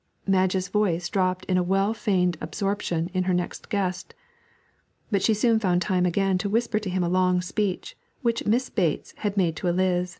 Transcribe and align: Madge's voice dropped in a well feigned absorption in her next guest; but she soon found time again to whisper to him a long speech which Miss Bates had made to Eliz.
Madge's 0.25 0.67
voice 0.67 1.07
dropped 1.09 1.45
in 1.45 1.59
a 1.59 1.63
well 1.63 1.93
feigned 1.93 2.35
absorption 2.41 3.11
in 3.13 3.25
her 3.25 3.35
next 3.35 3.69
guest; 3.69 4.15
but 5.11 5.21
she 5.21 5.31
soon 5.35 5.59
found 5.59 5.79
time 5.83 6.07
again 6.07 6.39
to 6.39 6.49
whisper 6.49 6.79
to 6.79 6.89
him 6.89 7.03
a 7.03 7.07
long 7.07 7.39
speech 7.39 7.95
which 8.23 8.47
Miss 8.47 8.67
Bates 8.71 9.13
had 9.17 9.37
made 9.37 9.55
to 9.57 9.67
Eliz. 9.67 10.09